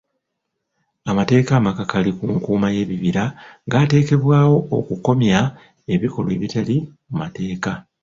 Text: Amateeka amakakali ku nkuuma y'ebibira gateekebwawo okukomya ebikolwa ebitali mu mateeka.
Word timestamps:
Amateeka 1.11 1.51
amakakali 1.59 2.09
ku 2.17 2.25
nkuuma 2.35 2.67
y'ebibira 2.75 3.23
gateekebwawo 3.71 4.55
okukomya 4.77 5.39
ebikolwa 5.93 6.31
ebitali 6.37 6.75
mu 7.07 7.13
mateeka. 7.21 7.71